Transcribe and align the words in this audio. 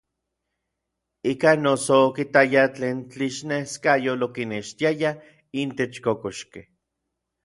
Ikan 1.31 1.57
noso 1.65 1.95
okitaya 2.07 2.63
tlen 2.75 2.97
tlixneskayotl 3.11 4.23
okinextiaya 4.27 5.11
intech 5.61 5.95
kokoxkej. 6.05 6.65